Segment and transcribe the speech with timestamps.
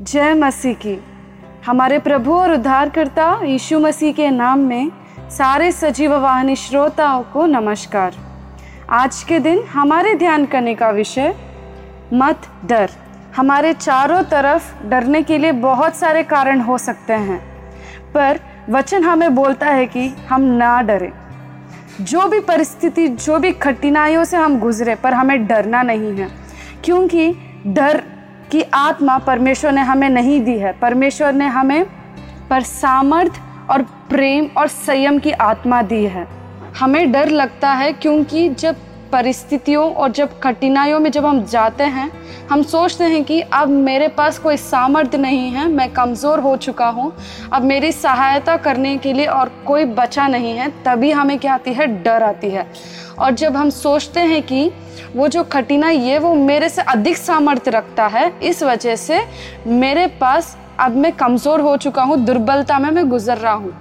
[0.00, 0.94] जय मसीह की।
[1.66, 4.90] हमारे प्रभु और उद्धारकर्ता यीशु मसीह के नाम में
[5.30, 8.14] सारे सजीव वाहनी श्रोताओं को नमस्कार।
[8.90, 11.34] आज के दिन हमारे ध्यान करने का विषय,
[12.12, 12.90] मत डर।
[13.36, 17.40] हमारे चारों तरफ़ डरने के लिए बहुत सारे कारण हो सकते हैं,
[18.14, 18.40] पर
[18.70, 21.12] वचन हमें बोलता है कि हम ना डरें।
[22.00, 26.28] जो भी परिस्थिति, जो भी कठिनाइयों से हम गुजरे, पर हमें डरना नहीं है,
[26.84, 27.34] क्योंकि
[27.66, 28.02] डर
[28.50, 31.84] की आत्मा परमेश्वर ने हमें नहीं दी है। परमेश्वर ने हमें
[32.50, 36.26] पर सामर्थ और प्रेम और संयम की आत्मा दी है।
[36.80, 38.76] हमें डर लगता है क्योंकि जब
[39.12, 42.10] परिस्थितियों और जब कठिनाइयों में जब हम जाते हैं,
[42.50, 46.88] हम सोचते हैं कि अब मेरे पास कोई सामर्थ्य नहीं है, मैं कमज़ोर हो चुका
[46.88, 47.12] हूँ,
[47.52, 51.72] अब मेरी सहायता करने के लिए और कोई बचा नहीं है, तभी हमें क्या आती
[51.72, 51.86] है?
[52.02, 52.66] डर आती है।
[53.18, 54.70] और जब हम सोचते हैं कि
[55.16, 59.20] वो जो कठिनाई है, वो मेरे से अधिक सामर्थ्य रखता है, इस वजह से
[59.66, 63.72] मेरे पास अब मैं कमज़ोर हो चुका हूँ, दुर्बलता में मैं गुजर रहा हूँ।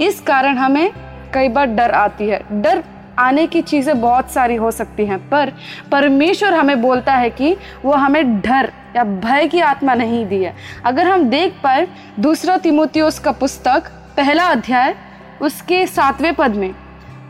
[0.00, 0.90] इस कारण हमें
[1.34, 2.82] कई बार डर आती है। डर
[3.18, 5.52] आने की चीज़ें बहुत सारी हो सकती हैं, पर
[5.92, 10.54] परमेश्वर हमें बोलता है कि वो हमें डर या भय की आत्मा नहीं दी है।
[10.84, 11.88] अगर हम देख पाए,
[12.20, 14.94] दूसरा तिमोतियोस का पुस्तक, पहला अध्याय,
[15.42, 16.74] उसके सातवें पद में,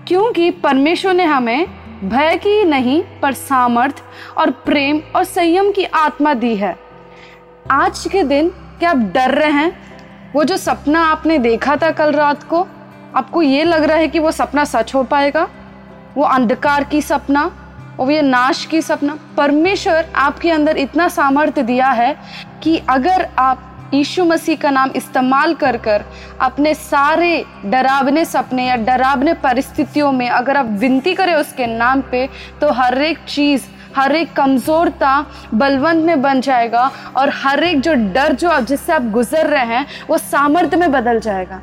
[0.09, 1.67] क्योंकि परमेश्वर ने हमें
[2.05, 4.03] भय की नहीं, पर सामर्थ
[4.39, 6.77] और प्रेम और संयम की आत्मा दी है।
[7.71, 9.79] आज के दिन क्या आप डर रहे हैं?
[10.35, 12.67] वो जो सपना आपने देखा था कल रात को,
[13.15, 15.49] आपको ये लग रहा है कि वो सपना सच हो पाएगा?
[16.17, 17.51] वो अंधकार की सपना
[18.01, 22.15] और ये नाश की सपना। परमेश्वर आपके अंदर इतना सामर्थ्य दिया है
[22.63, 26.05] कि अगर आप यीशु मसीह का नाम इस्तेमाल कर कर
[26.41, 32.29] अपने सारे डरावने सपने या डरावने परिस्थितियों में अगर आप विनती करें उसके नाम पे
[32.61, 33.63] तो हर एक चीज़,
[33.97, 38.93] हर एक कमज़ोरता बलवंत में बन जाएगा और हर एक जो डर जो आप, जिससे
[38.93, 41.61] आप गुजर रहे हैं, वो सामर्थ्य में बदल जाएगा।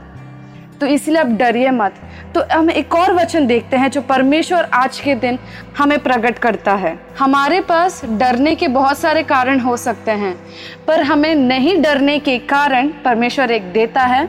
[0.79, 1.95] तो इसलिए आप डरिए मत।
[2.35, 5.37] तो हम एक और वचन देखते हैं जो परमेश्वर आज के दिन
[5.77, 10.35] हमें प्रकट करता है। हमारे पास डरने के बहुत सारे कारण हो सकते हैं,
[10.87, 14.27] पर हमें नहीं डरने के कारण परमेश्वर एक देता है।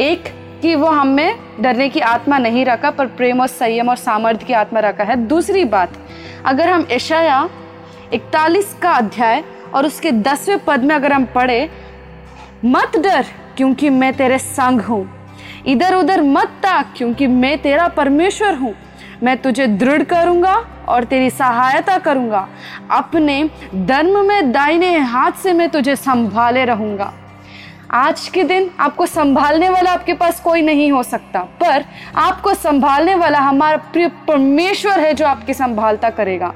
[0.00, 0.24] एक,
[0.62, 4.52] कि वो हमें डरने की आत्मा नहीं रखा, पर प्रेम और संयम और सामर्थ्य की
[4.52, 5.98] आत्मा रखा है। दूसरी बात,
[6.44, 7.48] अगर हम ईशाया
[8.12, 9.42] इकतालीस का अध्याय
[9.74, 11.68] और उसके दसवें पद में अगर हम पढ़े,
[12.64, 13.26] मत डर,
[13.56, 15.04] क्योंकि मैं तेरे संग हूँ।
[15.66, 18.74] इधर उधर मत ताक, क्योंकि मैं तेरा परमेश्वर हूँ।
[19.22, 20.54] मैं तुझे दृढ़ करूँगा
[20.88, 22.46] और तेरी सहायता करूँगा।
[22.90, 23.42] अपने
[23.74, 27.12] धर्म में दाहिने हाथ से मैं तुझे संभाले रहूँगा।
[27.92, 31.84] आज के दिन आपको संभालने वाला आपके पास कोई नहीं हो सकता, पर
[32.16, 36.52] आपको संभालने वाला हमारा प्रिय परमेश्वर है जो आपकी संभालता करेगा।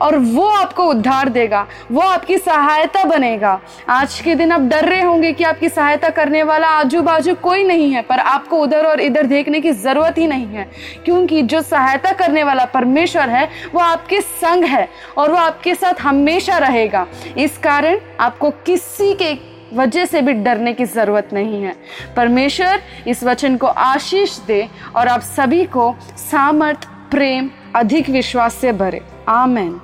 [0.00, 5.02] और वो आपको उद्धार देगा, वो आपकी सहायता बनेगा। आज के दिन आप डर रहे
[5.02, 9.00] होंगे कि आपकी सहायता करने वाला आजू बाजू कोई नहीं है, पर आपको उधर और
[9.00, 10.68] इधर देखने की ज़रूरत ही नहीं है,
[11.04, 14.88] क्योंकि जो सहायता करने वाला परमेश्वर है, वो आपके संग है
[15.18, 17.06] और वो आपके साथ हमेशा रहेगा।
[17.38, 19.32] इस कारण आपको किसी के
[19.72, 21.74] वजह से भी डरने की ज़रूरत नहीं है।
[22.16, 25.94] परमेश्वर इस वचन को आशीष दे और आप सभी को
[26.30, 29.80] सामर्थ, प्रेम, अधिक विश्वास से भरे। आमेन।